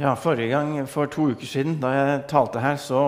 [0.00, 3.00] Ja, Forrige gang, for to uker siden, da jeg talte her, så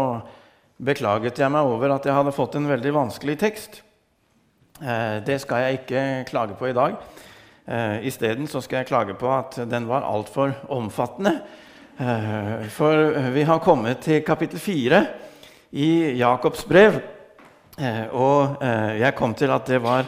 [0.76, 3.78] beklaget jeg meg over at jeg hadde fått en veldig vanskelig tekst.
[4.76, 6.98] Eh, det skal jeg ikke klage på i dag.
[7.64, 11.38] Eh, Isteden skal jeg klage på at den var altfor omfattende.
[11.96, 15.02] Eh, for vi har kommet til kapittel fire
[15.72, 17.00] i Jakobs brev.
[18.12, 18.60] Og
[19.00, 20.04] jeg kom til at det var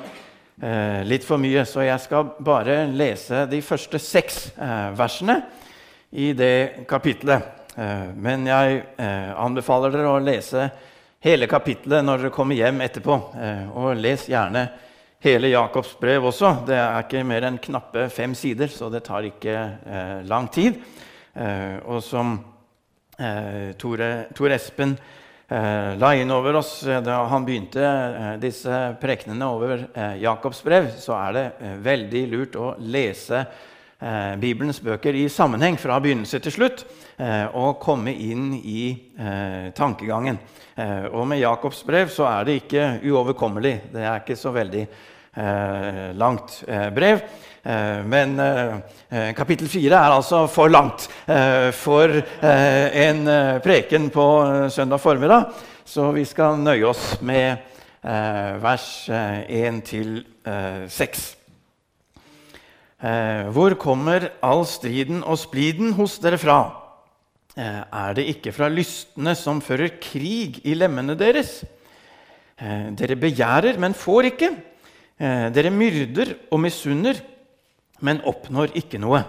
[1.09, 4.51] litt for mye, så jeg skal bare lese de første seks
[4.93, 5.41] versene
[6.15, 7.43] i det kapitlet.
[7.77, 10.69] Eh, men jeg eh, anbefaler dere å lese
[11.25, 13.17] hele kapitlet når dere kommer hjem etterpå.
[13.35, 14.63] Eh, og les gjerne
[15.25, 16.53] hele Jakobs brev også.
[16.69, 19.57] Det er ikke mer enn knappe fem sider, så det tar ikke
[20.29, 20.77] lang tid.
[21.89, 22.35] Og som
[23.81, 24.93] Tor Espen
[25.49, 27.89] la inn over oss da han begynte
[28.43, 29.87] disse prekenene over
[30.21, 31.47] Jakobs brev, så er det
[31.89, 33.47] veldig lurt å lese
[34.05, 36.85] eh, Bibelens bøker i sammenheng fra begynnelse til slutt
[37.17, 40.39] eh, og komme inn i eh, tankegangen.
[40.75, 43.75] Eh, og med Jakobs brev så er det ikke uoverkommelig.
[43.93, 47.27] Det er ikke så veldig eh, langt eh, brev.
[47.65, 48.37] Men
[49.33, 51.07] kapittel fire er altså for langt
[51.73, 53.23] for en
[53.65, 54.27] preken på
[54.69, 55.47] søndag formiddag.
[55.89, 57.57] Så vi skal nøye oss med
[58.61, 60.13] vers 1 til
[60.45, 61.25] 6.
[63.03, 66.59] Eh, hvor kommer all striden og spliden hos dere fra?
[67.57, 71.65] Eh, er det ikke fra lystne som fører krig i lemmene deres?
[72.59, 74.51] Eh, dere begjærer, men får ikke.
[75.19, 77.19] Eh, dere myrder og misunner,
[78.01, 79.25] men oppnår ikke noe.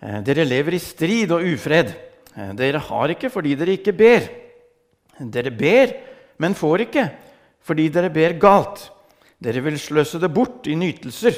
[0.00, 1.90] Eh, dere lever i strid og ufred.
[2.36, 4.30] Eh, dere har ikke fordi dere ikke ber.
[5.20, 5.92] Dere ber,
[6.38, 7.10] men får ikke
[7.66, 8.88] fordi dere ber galt.
[9.42, 11.34] Dere vil sløse det bort i nytelser.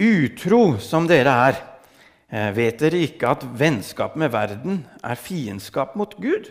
[0.00, 1.58] Utro som dere er,
[2.32, 6.48] eh, vet dere ikke at vennskap med verden er fiendskap mot Gud?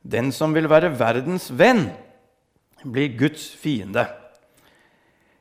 [0.00, 1.90] Den som vil være verdens venn,
[2.84, 4.06] blir Guds fiende.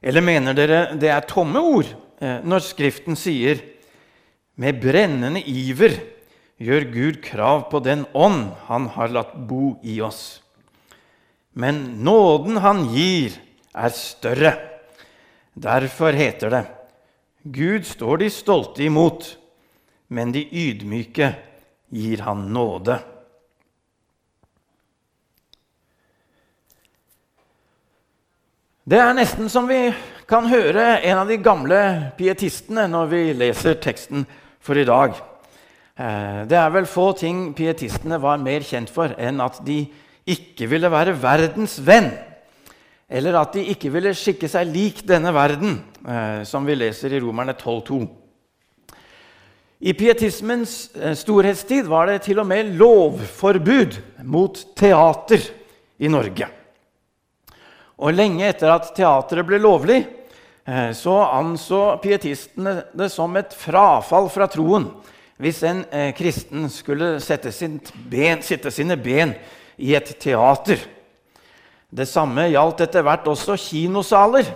[0.01, 1.87] Eller mener dere det er tomme ord
[2.19, 3.61] eh, når Skriften sier
[4.59, 5.95] med brennende iver
[6.59, 10.41] gjør Gud krav på den ånd han har latt bo i oss.
[11.55, 13.31] Men nåden han gir,
[13.73, 14.57] er større.
[15.55, 16.82] Derfor heter det:"
[17.43, 19.25] Gud står de stolte imot,
[20.07, 21.33] men de ydmyke
[21.91, 22.95] gir han nåde.
[28.83, 29.89] Det er nesten som vi
[30.27, 31.79] kan høre en av de gamle
[32.17, 34.25] pietistene når vi leser teksten
[34.63, 35.15] for i dag.
[35.95, 39.85] Eh, det er vel få ting pietistene var mer kjent for enn at de
[40.27, 42.11] ikke ville være verdens venn
[43.13, 45.77] eller at de ikke ville skikke seg lik denne verden,
[46.43, 48.01] som vi leser i Romerne 12,2.
[49.83, 55.43] I pietismens eh, storhetstid var det til og med lovforbud mot teater
[55.99, 56.47] i Norge.
[57.99, 59.97] Og lenge etter at teateret ble lovlig,
[60.63, 64.87] eh, så anså pietistene det som et frafall fra troen
[65.43, 67.51] hvis en eh, kristen skulle sette,
[68.07, 69.35] ben, sitte sine ben
[69.75, 70.79] i et teater.
[71.91, 74.47] Det samme gjaldt etter hvert også kinosaler,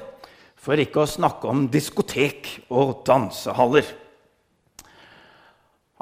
[0.67, 3.87] for ikke å snakke om diskotek og dansehaller.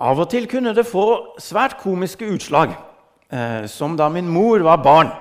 [0.01, 2.73] Av og til kunne det få svært komiske utslag,
[3.29, 5.11] eh, som da min mor var barn.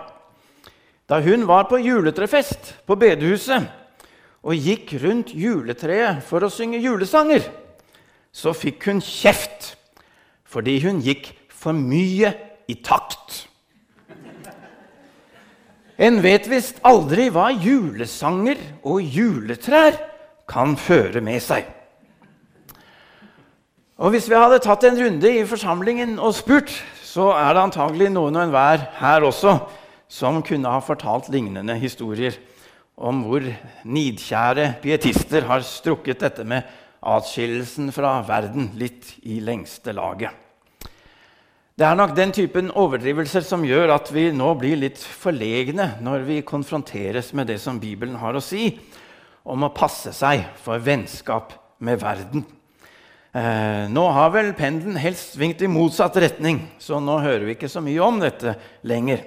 [1.06, 3.68] Da hun var på juletrefest på bedehuset
[4.40, 7.44] og gikk rundt juletreet for å synge julesanger,
[8.32, 9.74] så fikk hun kjeft
[10.48, 12.32] fordi hun gikk for mye
[12.66, 13.44] i takt.
[15.98, 19.98] En vet visst aldri hva julesanger og juletrær
[20.50, 21.68] kan føre med seg.
[24.02, 26.72] Og Hvis vi hadde tatt en runde i forsamlingen og spurt,
[27.06, 29.54] så er det antagelig noen og enhver her også
[30.10, 32.34] som kunne ha fortalt lignende historier
[32.94, 33.46] om hvor
[33.86, 36.66] nidkjære pietister har strukket dette med
[37.04, 40.43] atskillelsen fra verden litt i lengste laget.
[41.74, 46.22] Det er nok den typen overdrivelser som gjør at vi nå blir litt forlegne når
[46.28, 48.68] vi konfronteres med det som Bibelen har å si
[49.42, 51.50] om å passe seg for vennskap
[51.82, 52.44] med verden.
[53.34, 57.72] Eh, nå har vel pendelen helst svingt i motsatt retning, så nå hører vi ikke
[57.72, 58.54] så mye om dette
[58.86, 59.26] lenger.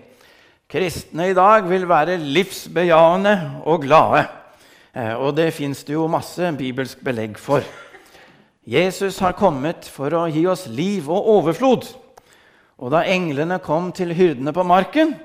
[0.71, 4.23] Kristne i dag vil være livsbejaende og glade.
[4.95, 7.67] Eh, og det fins det jo masse bibelsk belegg for.
[8.63, 11.91] Jesus har kommet for å gi oss liv og overflod.
[12.77, 15.15] Og da englene kom til hyrdene på marken,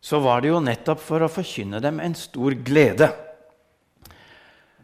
[0.00, 3.10] så var det jo nettopp for å forkynne dem en stor glede.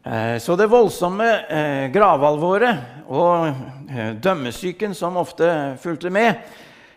[0.05, 3.49] Eh, så det voldsomme eh, gravalvoret og
[3.90, 5.49] eh, dømmesyken som ofte
[5.82, 6.49] fulgte med,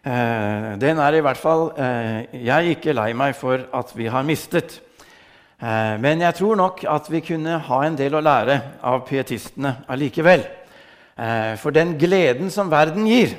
[0.02, 1.68] den er i hvert fall
[2.34, 4.80] jeg ikke lei meg for at vi har mistet.
[5.62, 10.42] Men jeg tror nok at vi kunne ha en del å lære av pietistene allikevel.
[11.62, 13.36] For den gleden som verden gir,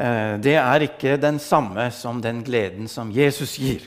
[0.00, 3.82] det er ikke den samme som den gleden som Jesus gir.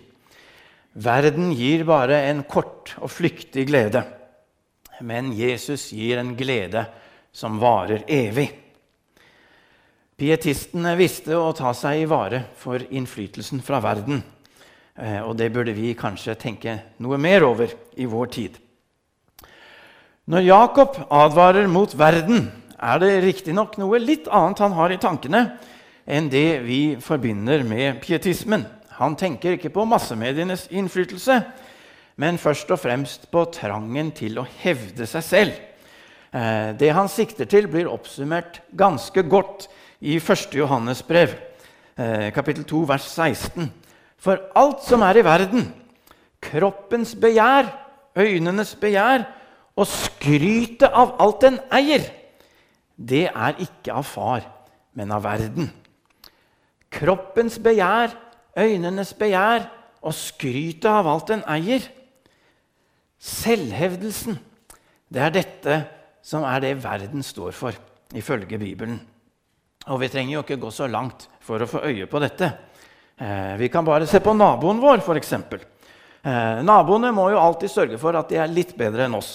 [0.94, 4.04] Verden gir bare en kort og flyktig glede,
[5.02, 6.84] men Jesus gir en glede
[7.34, 8.52] som varer evig.
[10.14, 14.22] Pietistene visste å ta seg i vare for innflytelsen fra verden.
[14.94, 18.60] Eh, og det burde vi kanskje tenke noe mer over i vår tid.
[20.30, 22.46] Når Jakob advarer mot verden,
[22.78, 25.42] er det riktignok noe litt annet han har i tankene
[26.06, 28.66] enn det vi forbinder med pietismen.
[29.00, 31.40] Han tenker ikke på massemedienes innflytelse,
[32.22, 35.54] men først og fremst på trangen til å hevde seg selv.
[36.34, 39.68] Eh, det han sikter til, blir oppsummert ganske godt
[40.02, 40.54] i 1.
[40.58, 41.34] Johannes brev,
[41.98, 43.72] eh, kapittel 2, vers 16.
[44.18, 45.74] For alt som er i verden,
[46.42, 47.72] kroppens begjær,
[48.18, 49.26] øynenes begjær
[49.76, 52.06] og skrytet av alt den eier,
[52.98, 54.44] det er ikke av far,
[54.94, 55.72] men av verden.
[56.94, 58.14] Kroppens begjær,
[58.60, 59.66] øynenes begjær
[60.04, 61.86] og skrytet av alt den eier.
[63.24, 64.38] Selvhevdelsen.
[65.14, 65.80] Det er dette
[66.24, 67.76] som er det verden står for,
[68.16, 69.00] ifølge Bibelen.
[69.92, 72.50] Og vi trenger jo ikke gå så langt for å få øye på dette.
[73.20, 75.34] Eh, vi kan bare se på naboen vår, f.eks.
[75.34, 79.34] Eh, naboene må jo alltid sørge for at de er litt bedre enn oss.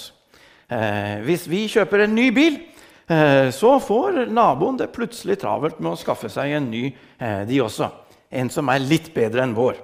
[0.68, 2.58] Eh, hvis vi kjøper en ny bil,
[3.08, 7.88] så får naboen det plutselig travelt med å skaffe seg en ny, eh, de også.
[8.28, 9.78] En som er litt bedre enn vår.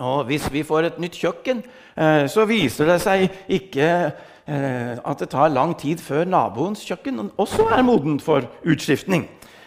[0.00, 1.62] Og hvis vi får et nytt kjøkken,
[1.96, 3.88] eh, så viser det seg ikke
[4.48, 9.26] eh, at det tar lang tid før naboens kjøkken også er modent for utskiftning.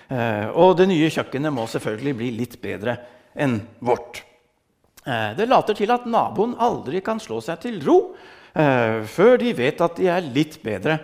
[0.10, 2.98] Eh, og det nye kjøkkenet må selvfølgelig bli litt bedre
[3.36, 4.24] enn vårt.
[5.06, 8.16] Det later til at naboen aldri kan slå seg til ro
[8.56, 10.96] før de vet at de er litt bedre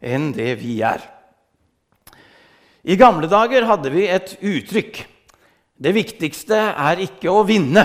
[0.00, 1.04] enn det vi er.
[2.86, 5.04] I gamle dager hadde vi et uttrykk.
[5.76, 7.84] Det viktigste er ikke å vinne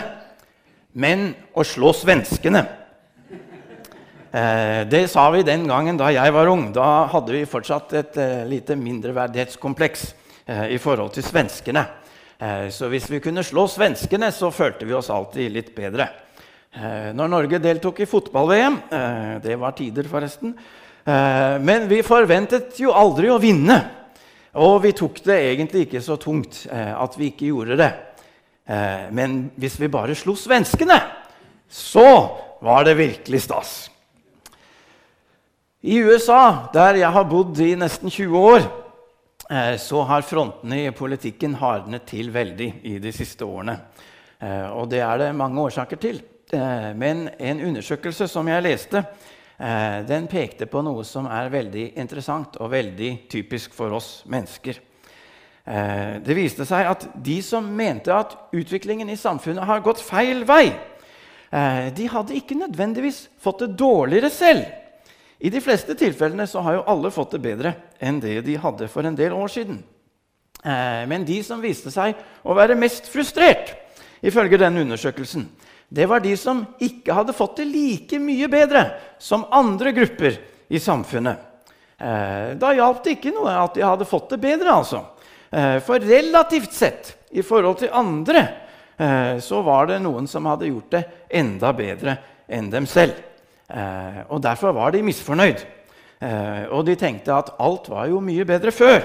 [0.93, 2.63] men å slå svenskene.
[4.31, 6.69] Eh, det sa vi den gangen da jeg var ung.
[6.75, 10.05] Da hadde vi fortsatt et eh, lite mindreverdighetskompleks
[10.45, 11.87] eh, i forhold til svenskene.
[12.73, 16.07] Så hvis vi kunne slå svenskene, så følte vi oss alltid litt bedre.
[17.13, 18.79] Når Norge deltok i fotball-VM
[19.43, 20.55] Det var tider, forresten.
[21.05, 23.77] Men vi forventet jo aldri å vinne.
[24.61, 27.89] Og vi tok det egentlig ikke så tungt at vi ikke gjorde det.
[28.71, 30.99] Eh, men hvis vi bare slo svenskene,
[31.67, 32.07] så
[32.61, 33.71] var det virkelig stas.
[35.81, 38.67] I USA, der jeg har bodd i nesten 20 år,
[39.49, 43.79] eh, så har frontene i politikken hardnet til veldig i de siste årene.
[44.39, 46.21] Eh, og det er det mange årsaker til.
[46.51, 48.99] Men en undersøkelse som jeg leste,
[49.61, 54.79] den pekte på noe som er veldig interessant og veldig typisk for oss mennesker.
[55.63, 60.41] Eh, det viste seg at de som mente at utviklingen i samfunnet har gått feil
[60.47, 60.71] vei,
[61.51, 64.65] eh, de hadde ikke nødvendigvis fått det dårligere selv.
[65.39, 68.89] I de fleste tilfellene så har jo alle fått det bedre enn det de hadde
[68.89, 69.83] for en del år siden.
[70.63, 73.75] Eh, men de som viste seg å være mest frustrert,
[74.21, 75.47] ifølge den undersøkelsen,
[75.91, 78.85] det var de som ikke hadde fått det like mye bedre
[79.19, 80.37] som andre grupper
[80.71, 81.49] i samfunnet.
[81.99, 84.71] Da hjalp det ikke noe at de hadde fått det bedre.
[84.71, 85.03] altså.
[85.51, 88.47] Eh, for relativt sett, i forhold til andre,
[88.97, 92.15] eh, så var det noen som hadde gjort det enda bedre
[92.47, 93.19] enn dem selv.
[93.67, 95.67] Eh, og derfor var de misfornøyd.
[96.69, 98.99] Og de tenkte at alt var jo mye bedre før.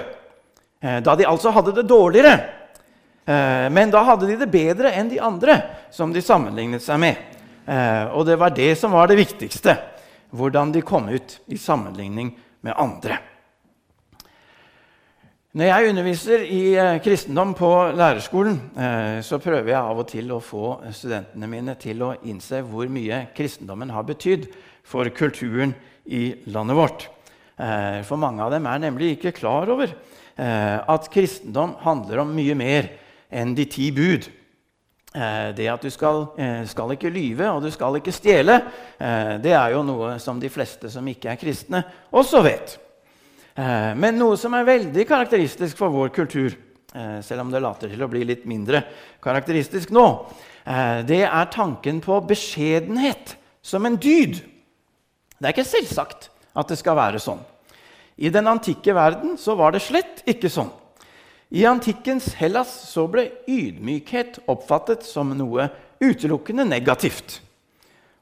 [1.00, 2.34] Da de altså hadde det dårligere.
[3.26, 5.56] Men da hadde de det bedre enn de andre
[5.90, 7.22] som de sammenlignet seg med.
[8.14, 9.74] Og det var det som var det viktigste.
[10.30, 12.30] Hvordan de kom ut i sammenligning
[12.62, 13.18] med andre.
[15.56, 20.34] Når jeg underviser i eh, kristendom på lærerskolen, eh, så prøver jeg av og til
[20.34, 24.44] å få studentene mine til å innse hvor mye kristendommen har betydd
[24.84, 25.72] for kulturen
[26.12, 27.06] i landet vårt.
[27.56, 29.96] Eh, for mange av dem er nemlig ikke klar over
[30.36, 32.90] at kristendom handler om mye mer
[33.30, 34.28] enn de ti bud.
[35.56, 36.26] Det at du skal,
[36.68, 38.58] skal ikke lyve og du skal ikke stjele,
[39.40, 41.80] det er jo noe som de fleste som ikke er kristne,
[42.12, 42.74] også vet.
[43.56, 46.52] Eh, men noe som er veldig karakteristisk for vår kultur,
[46.92, 48.82] eh, selv om det later til å bli litt mindre
[49.24, 50.06] karakteristisk nå,
[50.66, 54.42] eh, det er tanken på beskjedenhet som en dyd.
[55.40, 57.40] Det er ikke selvsagt at det skal være sånn.
[58.18, 60.70] I den antikke verden så var det slett ikke sånn.
[61.56, 65.70] I antikkens Hellas så ble ydmykhet oppfattet som noe
[66.04, 67.38] utelukkende negativt.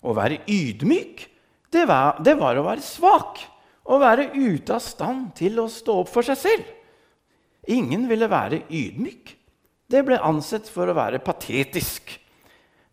[0.07, 1.25] Å være ydmyk,
[1.75, 3.41] det var, det var å være svak.
[3.91, 6.71] Å være ute av stand til å stå opp for seg selv.
[7.75, 9.35] Ingen ville være ydmyk.
[9.91, 12.14] Det ble ansett for å være patetisk.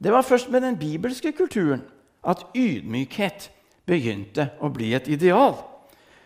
[0.02, 1.86] Det var først med den bibelske kulturen
[2.26, 3.52] at ydmykhet
[3.86, 5.60] begynte å bli et ideal.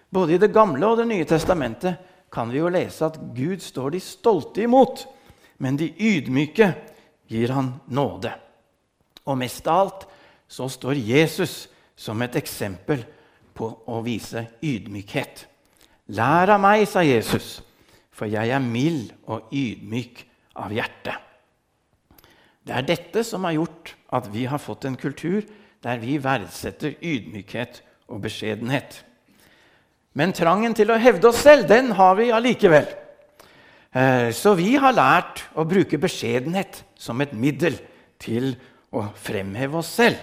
[0.08, 3.96] Både i Det gamle og Det nye testamentet kan vi jo lese at Gud står
[3.96, 5.06] de stolte imot,
[5.58, 6.74] men de ydmyke
[7.32, 8.34] gir han nåde.
[9.26, 10.06] Og mest av alt
[10.48, 11.66] så står Jesus
[11.96, 13.06] som et eksempel
[13.56, 15.46] på å vise ydmykhet.
[16.14, 17.62] Lær av meg, sa Jesus,
[18.14, 20.22] for jeg er mild og ydmyk
[20.62, 21.16] av hjerte.
[22.66, 25.46] Det er dette som har gjort at vi har fått en kultur
[25.86, 29.04] der vi verdsetter ydmykhet og beskjedenhet.
[30.16, 32.88] Men trangen til å hevde oss selv, den har vi allikevel.
[33.96, 37.76] Eh, så vi har lært å bruke beskjedenhet som et middel
[38.20, 38.54] til
[38.96, 40.20] å fremheve oss selv.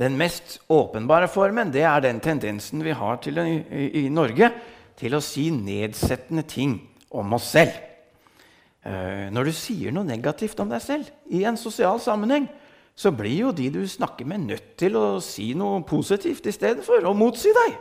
[0.00, 3.60] Den mest åpenbare formen det er den tendensen vi har til, i,
[4.02, 4.48] i, Norge
[4.96, 6.78] til å si nedsettende ting
[7.12, 7.76] om oss selv.
[8.88, 12.48] Eh, når du sier noe negativt om deg selv i en sosial sammenheng,
[12.96, 16.84] så blir jo de du snakker med, nødt til å si noe positivt i stedet
[16.88, 17.80] for å motsi deg.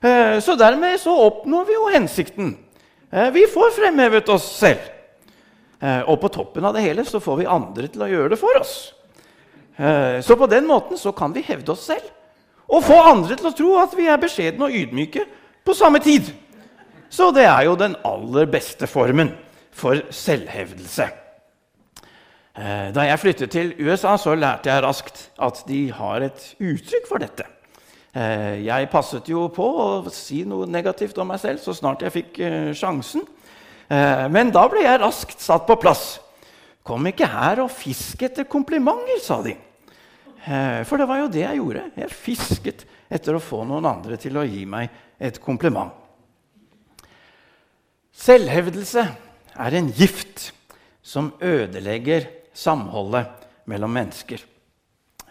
[0.00, 2.52] Eh, så dermed så oppnår vi jo hensikten.
[3.10, 4.84] Eh, vi får fremhevet oss selv.
[5.80, 8.40] Eh, og på toppen av det hele så får vi andre til å gjøre det
[8.40, 8.76] for oss.
[9.78, 12.08] Så på den måten så kan vi hevde oss selv
[12.66, 15.22] og få andre til å tro at vi er beskjedne og ydmyke
[15.62, 16.32] på samme tid.
[17.06, 19.30] Så det er jo den aller beste formen
[19.70, 21.06] for selvhevdelse.
[22.58, 27.22] Da jeg flyttet til USA, så lærte jeg raskt at de har et uttrykk for
[27.22, 27.46] dette.
[28.16, 32.14] Eh, jeg passet jo på å si noe negativt om meg selv så snart jeg
[32.14, 33.26] fikk eh, sjansen.
[33.88, 36.16] Eh, men da ble jeg raskt satt på plass.
[36.86, 39.54] Kom ikke her og fisk etter komplimenter, sa de.
[40.88, 41.82] For det var jo det jeg gjorde.
[41.98, 44.88] Jeg fisket etter å få noen andre til å gi meg
[45.20, 45.90] et kompliment.
[48.16, 49.04] Selvhevdelse
[49.52, 50.46] er en gift
[51.04, 53.28] som ødelegger samholdet
[53.68, 54.40] mellom mennesker.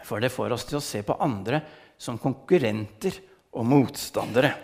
[0.06, 1.64] For det får oss til å se på andre
[1.98, 3.18] som konkurrenter
[3.52, 4.54] og motstandere.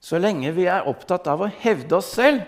[0.00, 2.42] Så lenge vi er opptatt av å hevde oss selv,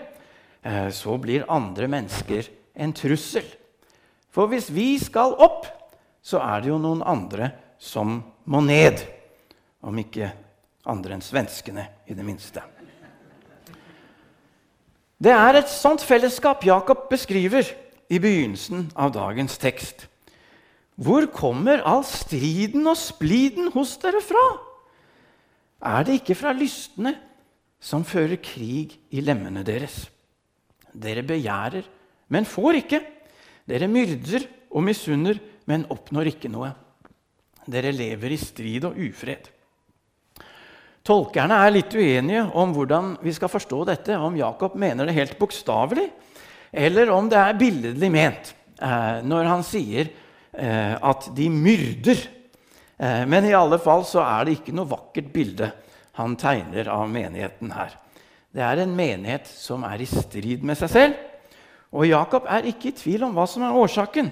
[0.61, 3.45] eh, så blir andre mennesker en trussel.
[4.29, 5.65] For hvis vi skal opp,
[6.21, 9.01] så er det jo noen andre som må ned.
[9.81, 10.31] Om ikke
[10.87, 12.61] andre enn svenskene, i det minste.
[15.17, 17.65] Det er et sånt fellesskap Jakob beskriver
[18.09, 20.05] i begynnelsen av dagens tekst.
[20.97, 24.45] Hvor kommer all striden og spliden hos dere fra?
[25.85, 27.13] Er det ikke fra lystne
[27.77, 30.07] som fører krig i lemmene deres?
[30.97, 31.85] Dere begjærer,
[32.33, 33.03] men får ikke.
[33.69, 35.37] Dere myrder og misunner,
[35.69, 36.71] men oppnår ikke noe.
[37.67, 39.51] Dere lever i strid og ufred.
[41.07, 45.37] Tolkerne er litt uenige om hvordan vi skal forstå dette, om Jakob mener det helt
[45.39, 46.09] bokstavelig,
[46.73, 48.49] eller om det er billedlig ment
[48.81, 50.09] eh, når han sier
[50.57, 52.23] at de myrder.
[52.97, 55.69] Eh, men i alle fall så er det ikke noe vakkert bilde
[56.17, 57.93] han tegner av menigheten her.
[58.49, 61.19] Det er en menighet som er i strid med seg selv.
[61.93, 64.31] Og Jakob er ikke i tvil om hva som er årsaken.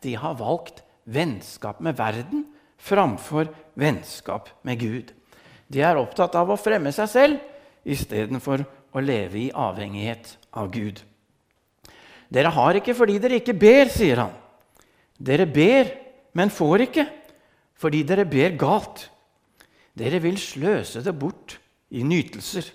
[0.00, 2.46] De har valgt vennskap med verden
[2.78, 5.12] framfor vennskap med Gud.
[5.68, 8.64] De er opptatt av å fremme seg selv istedenfor
[8.96, 11.02] å leve i avhengighet av Gud.
[12.32, 14.32] Dere har ikke fordi dere ikke ber, sier han.
[15.18, 15.90] Dere ber,
[16.38, 17.06] men får ikke,
[17.78, 19.08] fordi dere ber galt.
[19.98, 21.56] Dere vil sløse det bort
[21.90, 22.68] i nytelser.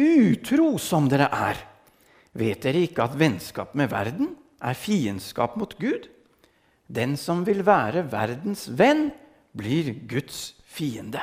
[0.00, 1.58] Utro som dere er,
[2.34, 4.32] vet dere ikke at vennskap med verden
[4.62, 6.08] er fiendskap mot Gud?
[6.90, 9.10] Den som vil være verdens venn,
[9.50, 11.22] blir Guds fiende.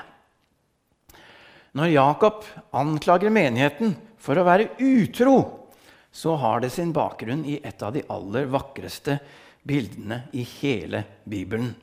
[1.78, 2.44] Når Jakob
[2.76, 5.38] anklager menigheten for å være utro,
[6.12, 9.20] så har det sin bakgrunn i et av de aller vakreste
[9.68, 11.76] bildene i hele Bibelen.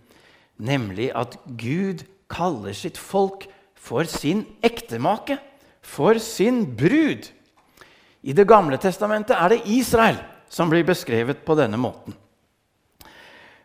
[0.56, 5.38] Nemlig at Gud kaller sitt folk for sin ektemake,
[5.82, 7.28] for sin brud.
[8.22, 10.16] I Det gamle testamentet er det Israel
[10.48, 12.14] som blir beskrevet på denne måten.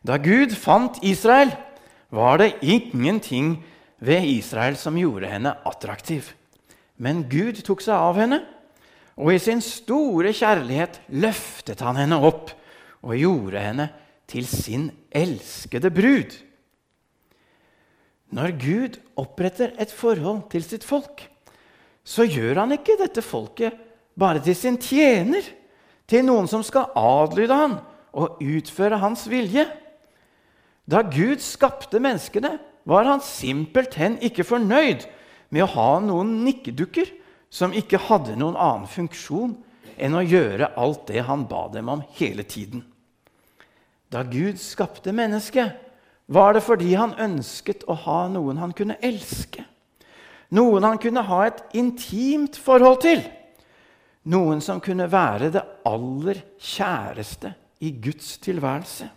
[0.04, 1.52] Da Gud fant Israel,
[2.10, 3.60] var det ingenting
[4.00, 6.32] ved Israel som gjorde henne attraktiv.
[6.98, 8.40] Men Gud tok seg av henne,
[9.20, 12.54] og i sin store kjærlighet løftet han henne opp
[13.04, 13.90] og gjorde henne
[14.30, 16.36] til sin elskede brud.
[18.30, 21.26] Når Gud oppretter et forhold til sitt folk,
[22.06, 23.78] så gjør han ikke dette folket
[24.20, 25.46] bare til sin tjener,
[26.10, 27.78] til noen som skal adlyde han
[28.18, 29.66] og utføre hans vilje.
[30.90, 32.58] Da Gud skapte menneskene,
[32.90, 35.06] var han simpelthen ikke fornøyd
[35.54, 37.12] med å ha noen nikkedukker
[37.54, 39.54] som ikke hadde noen annen funksjon
[40.00, 42.82] enn å gjøre alt det han ba dem om hele tiden.
[44.10, 45.76] Da Gud skapte mennesket,
[46.30, 49.66] var det fordi han ønsket å ha noen han kunne elske.
[50.54, 53.22] Noen han kunne ha et intimt forhold til.
[54.30, 57.54] Noen som kunne være det aller kjæreste
[57.86, 59.10] i Guds tilværelse.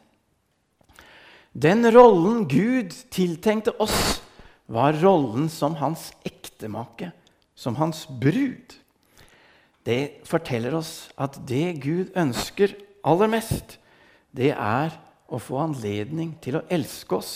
[1.53, 4.21] Den rollen Gud tiltenkte oss,
[4.73, 7.11] var rollen som hans ektemake,
[7.55, 8.73] som hans brud.
[9.85, 12.73] Det forteller oss at det Gud ønsker
[13.05, 13.77] aller mest,
[14.33, 14.95] det er
[15.33, 17.35] å få anledning til å elske oss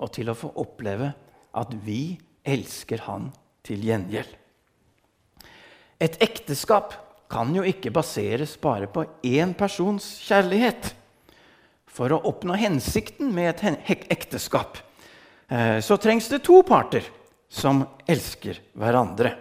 [0.00, 1.12] og til å få oppleve
[1.54, 3.30] at vi elsker Han
[3.64, 4.32] til gjengjeld.
[6.02, 6.96] Et ekteskap
[7.30, 10.90] kan jo ikke baseres bare på én persons kjærlighet.
[11.88, 14.80] For å oppnå hensikten med et ekteskap
[15.48, 17.06] eh, så trengs det to parter
[17.48, 19.36] som elsker hverandre.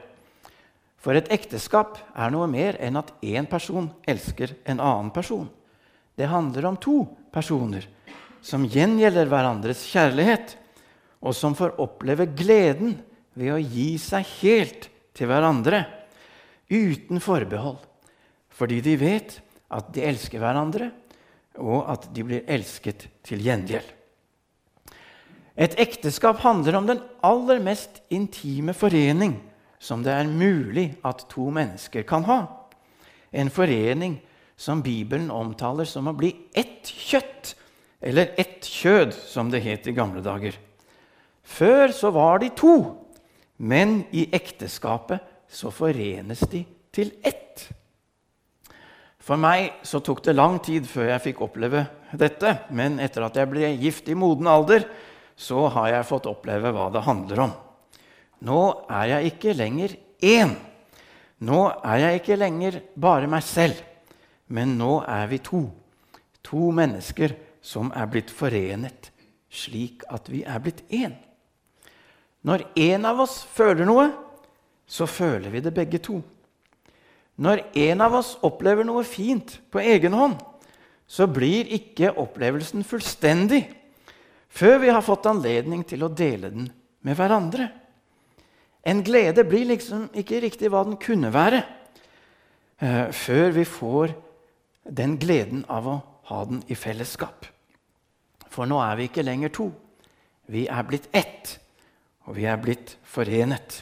[1.04, 5.50] For et ekteskap er noe mer enn at én person elsker en annen person.
[6.16, 6.98] Det handler om to
[7.34, 7.88] personer
[8.44, 10.58] som gjengjelder hverandres kjærlighet,
[11.24, 12.98] og som får oppleve gleden
[13.40, 15.86] ved å gi seg helt til hverandre,
[16.68, 17.80] uten forbehold,
[18.54, 19.38] fordi de vet
[19.74, 20.92] at de elsker hverandre,
[21.62, 23.86] og at de blir elsket til gjengjeld.
[25.54, 29.38] Et ekteskap handler om den aller mest intime forening
[29.84, 32.40] som det er mulig at to mennesker kan ha.
[33.30, 34.18] En forening
[34.56, 37.56] som Bibelen omtaler som å bli ett kjøtt,
[38.04, 40.58] eller ett kjød, som det het i gamle dager.
[41.44, 42.76] Før så var de to,
[43.58, 47.68] men i ekteskapet så forenes de til ett.
[49.24, 53.38] For meg så tok det lang tid før jeg fikk oppleve dette, men etter at
[53.40, 54.84] jeg ble gift i moden alder,
[55.36, 57.54] så har jeg fått oppleve hva det handler om.
[58.44, 58.62] Nå
[58.92, 60.52] er jeg ikke lenger én.
[61.44, 63.80] Nå er jeg ikke lenger bare meg selv.
[64.54, 65.66] Men nå er vi to.
[66.46, 69.10] To mennesker som er blitt forenet
[69.54, 71.14] slik at vi er blitt én.
[72.44, 74.10] Når en av oss føler noe,
[74.90, 76.20] så føler vi det begge to.
[77.40, 80.36] Når en av oss opplever noe fint på egen hånd,
[81.08, 83.64] så blir ikke opplevelsen fullstendig
[84.54, 86.68] før vi har fått anledning til å dele den
[87.04, 87.70] med hverandre.
[88.86, 91.64] En glede blir liksom ikke riktig hva den kunne være,
[92.82, 94.14] eh, før vi får
[94.84, 95.98] den gleden av å
[96.30, 97.48] ha den i fellesskap.
[98.52, 99.70] For nå er vi ikke lenger to.
[100.52, 101.58] Vi er blitt ett,
[102.28, 103.82] og vi er blitt forenet.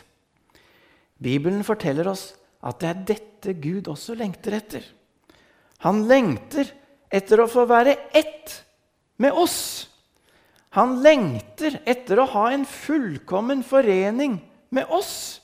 [1.22, 2.32] Bibelen forteller oss
[2.66, 4.86] at det er dette Gud også lengter etter.
[5.86, 6.70] Han lengter
[7.12, 8.54] etter å få være ett
[9.22, 9.90] med oss.
[10.78, 14.38] Han lengter etter å ha en fullkommen forening
[14.72, 15.42] med oss.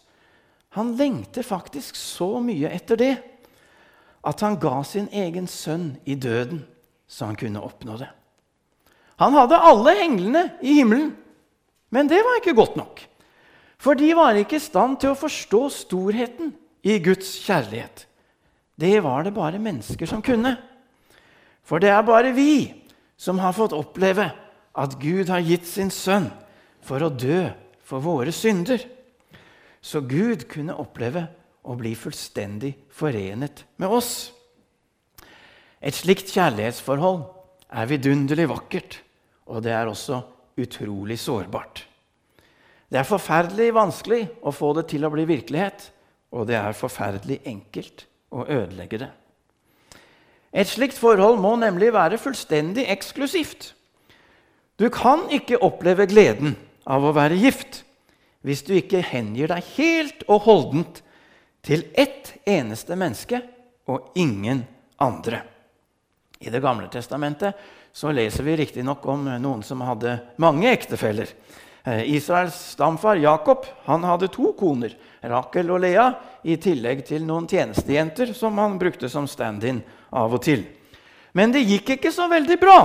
[0.77, 3.13] Han lengter faktisk så mye etter det
[4.27, 6.65] at han ga sin egen sønn i døden,
[7.07, 8.09] så han kunne oppnå det.
[9.21, 11.13] Han hadde alle englene i himmelen,
[11.89, 12.99] men det var ikke godt nok.
[13.79, 16.51] For de var ikke i stand til å forstå storheten
[16.85, 18.03] i Guds kjærlighet.
[18.77, 20.57] Det var det bare mennesker som kunne.
[21.65, 22.83] For det er bare vi
[23.17, 24.27] som har fått oppleve
[24.77, 26.29] at Gud har gitt sin sønn
[26.85, 27.47] for å dø
[27.87, 28.83] for våre synder.
[29.81, 31.25] Så Gud kunne oppleve
[31.67, 34.11] å bli fullstendig forenet med oss.
[35.83, 37.21] Et slikt kjærlighetsforhold
[37.75, 39.01] er vidunderlig vakkert,
[39.51, 40.21] og det er også
[40.57, 41.83] utrolig sårbart.
[42.87, 45.89] Det er forferdelig vanskelig å få det til å bli virkelighet,
[46.31, 49.09] og det er forferdelig enkelt å ødelegge det.
[50.57, 53.73] Et slikt forhold må nemlig være fullstendig eksklusivt.
[54.79, 56.55] Du kan ikke oppleve gleden
[56.87, 57.83] av å være gift
[58.45, 61.01] hvis du ikke hengir deg helt og holdent
[61.65, 63.41] til ett eneste menneske
[63.87, 64.65] og ingen
[64.97, 65.41] andre.
[66.39, 67.55] I Det gamle testamentet
[67.93, 71.31] så leser vi riktignok om noen som hadde mange ektefeller.
[71.83, 76.11] Eh, Israels stamfar Jakob han hadde to koner, Rakel og Lea,
[76.43, 79.81] i tillegg til noen tjenestejenter som han brukte som stand-in
[80.13, 80.61] av og til.
[81.33, 82.79] Men det gikk ikke så veldig bra.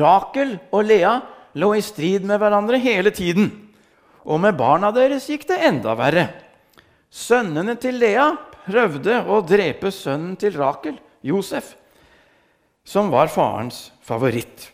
[0.00, 1.14] Rakel og Lea
[1.58, 3.50] lå i strid med hverandre hele tiden.
[4.26, 6.28] Og med barna deres gikk det enda verre.
[7.10, 8.28] Sønnene til Lea
[8.64, 11.74] prøvde å drepe sønnen til Rakel, Josef,
[12.86, 14.70] som var farens favoritt.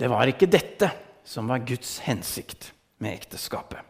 [0.00, 0.88] Det var ikke dette
[1.28, 2.72] som var Guds hensikt
[3.04, 3.84] med ekteskapet.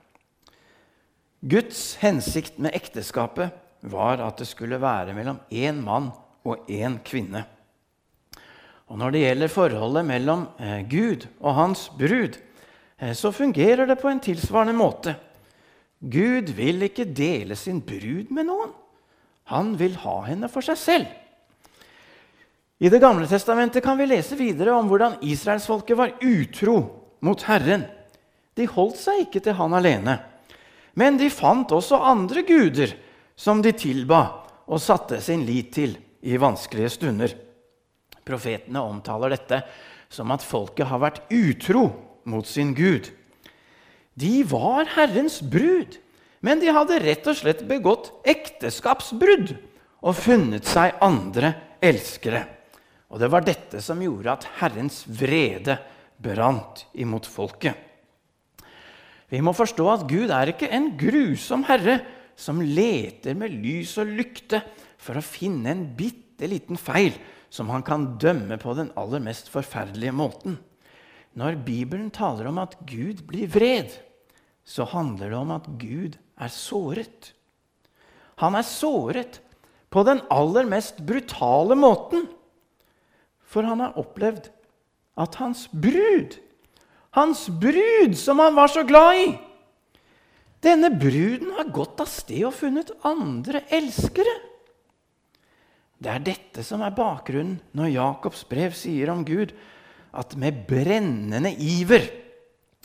[1.42, 3.54] Guds hensikt med ekteskapet
[3.90, 6.10] var at det skulle være mellom én mann
[6.46, 7.44] og én kvinne.
[8.92, 12.36] Og Når det gjelder forholdet mellom eh, Gud og hans brud,
[12.98, 15.14] eh, så fungerer det på en tilsvarende måte.
[16.02, 18.72] Gud vil ikke dele sin brud med noen.
[19.54, 21.10] Han vil ha henne for seg selv.
[22.82, 26.76] I Det gamle testamentet kan vi lese videre om hvordan israelsfolket var utro
[27.22, 27.84] mot Herren.
[28.58, 30.18] De holdt seg ikke til han alene,
[30.98, 32.96] men de fant også andre guder
[33.38, 34.24] som de tilba
[34.66, 35.94] og satte sin lit til
[36.26, 37.32] i vanskelige stunder.
[38.26, 39.62] Profetene omtaler dette
[40.12, 41.86] som at folket har vært utro
[42.28, 43.08] mot sin Gud.
[44.18, 45.96] De var Herrens brud,
[46.44, 49.54] men de hadde rett og slett begått ekteskapsbrudd
[50.02, 52.44] og funnet seg andre elskere.
[53.12, 55.78] Og det var dette som gjorde at Herrens vrede
[56.22, 57.76] brant imot folket.
[59.32, 62.00] Vi må forstå at Gud er ikke en grusom herre
[62.36, 64.60] som leter med lys og lykte
[65.00, 67.16] for å finne en bitte liten feil
[67.52, 70.58] som han kan dømme på den aller mest forferdelige måten.
[71.38, 73.94] Når Bibelen taler om at Gud blir vred,
[74.64, 77.32] så handler det om at Gud er såret.
[78.42, 79.40] Han er såret
[79.92, 82.26] på den aller mest brutale måten.
[83.44, 84.48] For han har opplevd
[85.20, 86.38] at hans brud,
[87.16, 89.32] hans brud som han var så glad i
[90.62, 94.30] Denne bruden har gått av sted og funnet andre elskere.
[95.98, 99.50] Det er dette som er bakgrunnen når Jakobs brev sier om Gud
[100.12, 102.08] at med brennende iver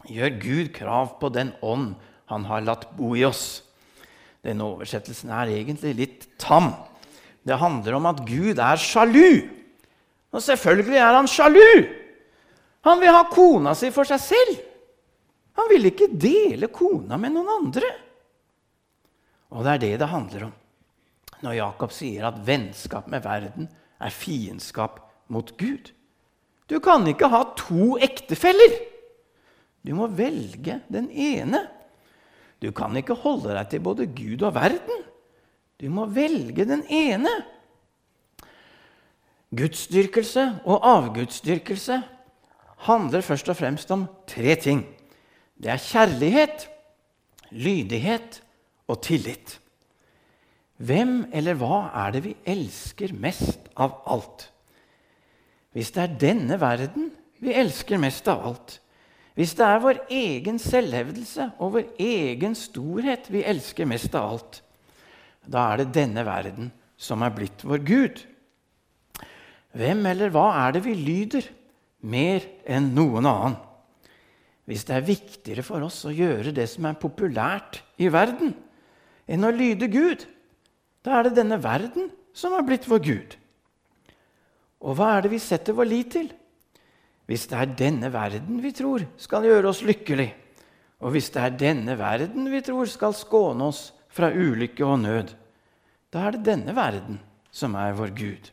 [0.07, 1.95] gjør Gud krav på den ånd
[2.31, 3.61] han har latt bo i oss.
[4.43, 6.71] Denne oversettelsen er egentlig litt tam.
[7.47, 9.47] Det handler om at Gud er sjalu.
[10.31, 11.87] Og selvfølgelig er han sjalu.
[12.87, 14.59] Han vil ha kona si for seg selv.
[15.57, 17.89] Han vil ikke dele kona med noen andre.
[19.55, 20.55] Og det er det det handler om
[21.45, 23.67] når Jakob sier at vennskap med verden
[24.01, 25.91] er fiendskap mot Gud.
[26.67, 28.75] Du kan ikke ha to ektefeller.
[29.87, 31.63] Du må velge den ene.
[32.61, 35.05] Du kan ikke holde deg til både Gud og verden.
[35.79, 37.31] Du må velge den ene.
[39.55, 42.01] Gudsdyrkelse og avgudsdyrkelse
[42.89, 44.83] handler først og fremst om tre ting.
[45.57, 46.67] Det er kjærlighet,
[47.51, 48.41] lydighet
[48.87, 49.59] og tillit.
[50.77, 54.49] Hvem eller hva er det vi elsker mest av alt?
[55.77, 58.79] Hvis det er denne verden vi elsker mest av alt,
[59.37, 64.57] hvis det er vår egen selvhevdelse og vår egen storhet vi elsker mest av alt,
[65.45, 68.23] da er det denne verden som er blitt vår Gud.
[69.77, 71.45] Hvem eller hva er det vi lyder
[72.09, 73.61] mer enn noen annen?
[74.65, 78.57] Hvis det er viktigere for oss å gjøre det som er populært i verden,
[79.29, 80.25] enn å lyde Gud,
[81.05, 83.37] da er det denne verden som er blitt vår Gud.
[84.83, 86.27] Og hva er det vi setter vår lit til?
[87.27, 90.29] Hvis det er denne verden vi tror skal gjøre oss lykkelig,
[91.03, 95.33] og hvis det er denne verden vi tror skal skåne oss fra ulykke og nød,
[96.13, 97.19] da er det denne verden
[97.51, 98.51] som er vår Gud.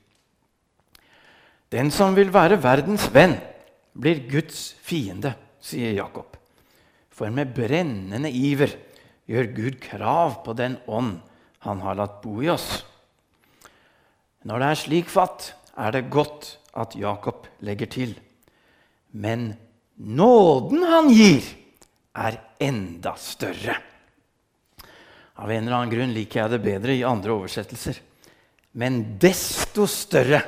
[1.71, 3.37] Den som vil være verdens venn,
[3.95, 5.33] blir Guds fiende,
[5.63, 6.35] sier Jakob.
[7.15, 8.75] For med brennende iver
[9.31, 11.21] gjør Gud krav på den ånd
[11.65, 12.83] han har latt bo i oss.
[14.45, 18.15] Når det er slik fatt, er det godt at Jakob legger til.
[19.13, 19.53] Men
[19.97, 21.43] nåden han gir,
[22.15, 23.75] er enda større.
[25.35, 27.99] Av en eller annen grunn liker jeg det bedre i andre oversettelser.
[28.79, 30.41] Men desto større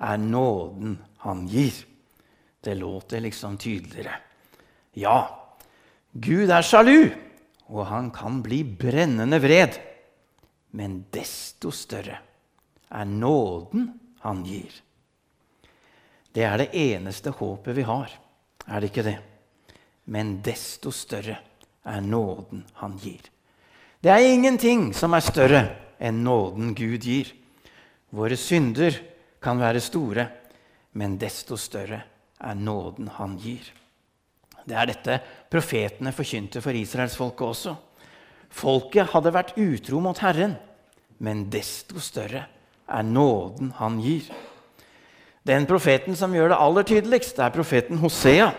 [0.00, 1.76] er nåden han gir.
[2.64, 4.16] Det låter liksom tydeligere.
[4.96, 5.28] Ja,
[6.12, 7.10] Gud er sjalu,
[7.68, 9.76] og han kan bli brennende vred.
[10.72, 12.16] Men desto større
[12.88, 13.90] er nåden
[14.24, 14.72] han gir.
[16.34, 18.10] Det er det eneste håpet vi har,
[18.66, 19.18] er det ikke det?
[20.10, 21.36] Men desto større
[21.84, 23.22] er nåden han gir.
[24.00, 25.62] Det er ingenting som er større
[26.02, 27.30] enn nåden Gud gir.
[28.14, 28.96] Våre synder
[29.42, 30.26] kan være store,
[30.96, 32.02] men desto større
[32.40, 33.64] er nåden han gir.
[34.64, 35.18] Det er dette
[35.52, 37.74] profetene forkynte for israelsfolket også.
[38.54, 40.56] Folket hadde vært utro mot Herren,
[41.20, 42.46] men desto større
[42.88, 44.28] er nåden han gir.
[45.44, 48.50] Den profeten som gjør det aller tydeligst, er profeten Hosea.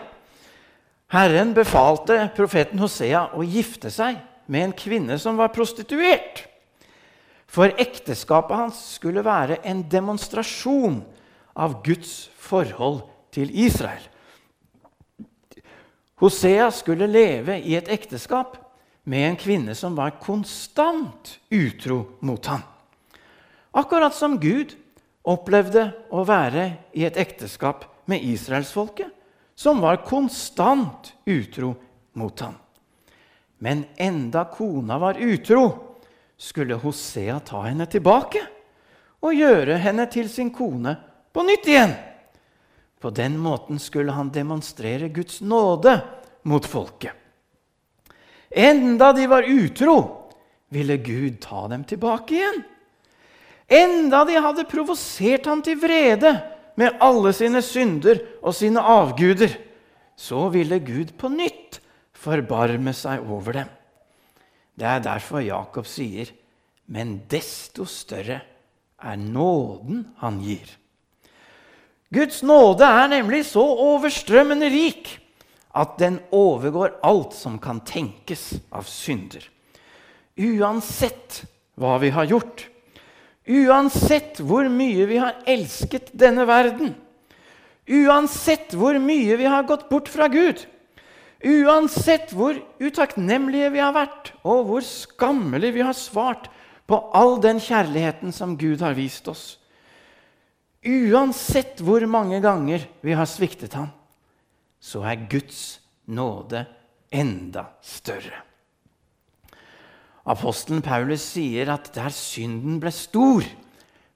[1.10, 6.44] Herren befalte profeten Hosea å gifte seg med en kvinne som var prostituert.
[7.46, 11.00] For ekteskapet hans skulle være en demonstrasjon
[11.56, 13.02] av Guds forhold
[13.34, 14.02] til Israel.
[16.16, 18.56] Hosea skulle leve i et ekteskap
[19.04, 22.64] med en kvinne som var konstant utro mot ham.
[23.76, 24.72] Akkurat som Gud
[25.26, 29.10] opplevde å være i et ekteskap med israelsfolket,
[29.56, 31.74] som var konstant utro
[32.16, 32.54] mot ham.
[33.60, 35.66] Men enda kona var utro,
[36.36, 38.42] skulle Hosea ta henne tilbake
[39.24, 40.92] og gjøre henne til sin kone
[41.32, 41.92] på nytt igjen.
[43.00, 45.98] På den måten skulle han demonstrere Guds nåde
[46.48, 47.12] mot folket.
[48.50, 49.96] Enda de var utro,
[50.68, 52.64] ville Gud ta dem tilbake igjen.
[53.66, 56.32] Enda de hadde provosert ham til vrede
[56.78, 59.50] med alle sine synder og sine avguder,
[60.16, 61.80] så ville Gud på nytt
[62.16, 63.72] forbarme seg over dem.
[64.76, 66.30] Det er derfor Jakob sier,
[66.86, 68.40] 'Men desto større
[69.02, 70.76] er nåden han gir'.
[72.12, 75.18] Guds nåde er nemlig så overstrømmende rik
[75.74, 79.42] at den overgår alt som kan tenkes av synder.
[80.38, 81.44] Uansett
[81.76, 82.68] hva vi har gjort,
[83.46, 86.94] uansett hvor mye vi har elsket denne verden,
[87.86, 90.66] uansett hvor mye vi har gått bort fra Gud,
[91.44, 96.48] Uansett hvor utakknemlige vi har vært, og hvor skammelig vi har svart
[96.88, 99.44] på all den kjærligheten som Gud har vist oss.
[100.86, 103.90] Uansett hvor mange ganger vi har sviktet ham,
[104.80, 106.64] så er Guds nåde
[107.12, 108.45] enda større.
[110.26, 113.46] Apostelen Paulus sier at der synden ble stor,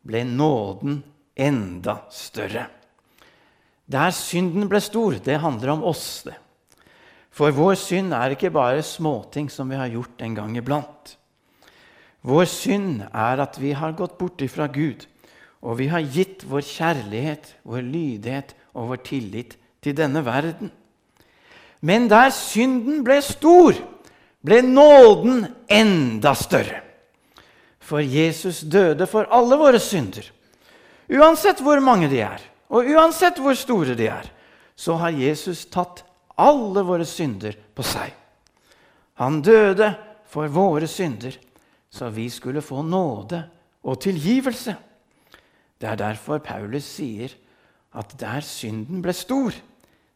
[0.02, 1.02] ble nåden
[1.38, 2.66] enda større.
[3.90, 6.22] Der synden ble stor, det handler om oss.
[6.24, 6.34] det.
[7.30, 11.16] For vår synd er ikke bare småting som vi har gjort en gang iblant.
[12.26, 15.06] Vår synd er at vi har gått bort ifra Gud,
[15.62, 20.70] og vi har gitt vår kjærlighet, vår lydighet og vår tillit til denne verden.
[21.80, 23.78] Men der synden ble stor,
[24.44, 26.80] ble nåden enda større.
[27.80, 30.24] For Jesus døde for alle våre synder.
[31.10, 34.28] Uansett hvor mange de er, og uansett hvor store de er,
[34.78, 36.04] så har Jesus tatt
[36.40, 38.14] alle våre synder på seg.
[39.20, 39.90] Han døde
[40.30, 41.34] for våre synder,
[41.90, 43.42] så vi skulle få nåde
[43.82, 44.76] og tilgivelse.
[45.80, 47.34] Det er derfor Paulus sier
[47.98, 49.52] at der synden ble stor,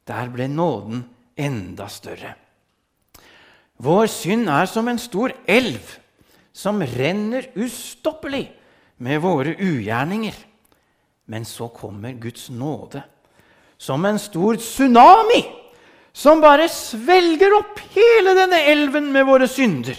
[0.06, 1.02] der ble nåden
[1.36, 2.36] enda større.
[3.82, 5.96] Vår synd er som en stor elv
[6.54, 8.46] som renner ustoppelig
[9.02, 10.36] med våre ugjerninger.
[11.26, 13.02] Men så kommer Guds nåde
[13.78, 15.42] som en stor tsunami
[16.14, 19.98] som bare svelger opp hele denne elven med våre synder.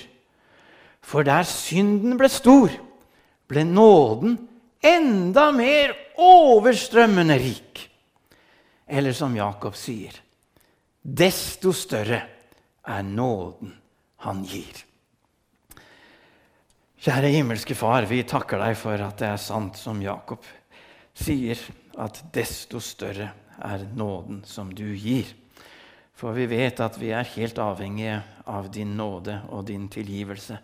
[1.03, 2.71] For der synden ble stor,
[3.51, 4.38] ble nåden
[4.85, 7.83] enda mer overstrømmende rik.
[8.88, 10.15] Eller som Jakob sier,
[11.01, 12.21] desto større
[12.87, 13.73] er nåden
[14.25, 14.83] han gir.
[17.05, 20.45] Kjære himmelske Far, vi takker deg for at det er sant som Jakob
[21.15, 21.59] sier,
[22.01, 23.29] at desto større
[23.63, 25.29] er nåden som du gir.
[26.15, 30.57] For vi vet at vi er helt avhengige av din nåde og din tilgivelse,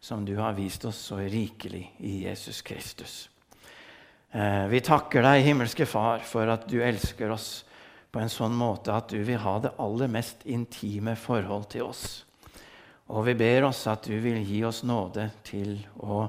[0.00, 3.28] som du har vist oss så rikelig i Jesus Kristus.
[4.30, 7.64] Eh, vi takker deg, himmelske Far, for at du elsker oss
[8.20, 12.04] en sånn måte at du vil ha det aller mest intime forhold til oss.
[13.08, 16.26] Og vi ber oss at du vil gi oss nåde til å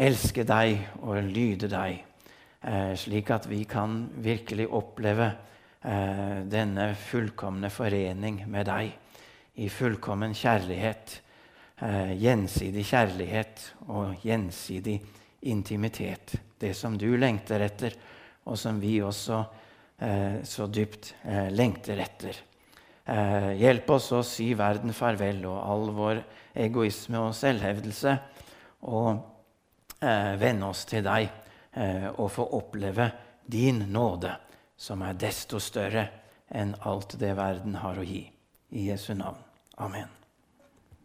[0.00, 2.00] elske deg og lyde deg,
[2.64, 5.28] eh, slik at vi kan virkelig oppleve
[5.84, 8.92] eh, denne fullkomne forening med deg
[9.60, 11.20] i fullkommen kjærlighet.
[11.80, 14.98] Eh, gjensidig kjærlighet og gjensidig
[15.48, 16.36] intimitet.
[16.60, 17.96] Det som du lengter etter,
[18.44, 19.58] og som vi også eh,
[20.44, 22.36] så dypt eh, lengter etter.
[23.04, 26.22] Eh, hjelp oss å si verden farvel og all vår
[26.64, 28.14] egoisme og selvhevdelse,
[28.88, 29.10] og
[30.00, 31.36] eh, vende oss til deg
[31.70, 33.04] og få oppleve
[33.46, 34.32] din nåde
[34.74, 36.02] som er desto større
[36.50, 38.24] enn alt det verden har å gi.
[38.74, 39.38] I Jesu navn.
[39.78, 40.19] Amen.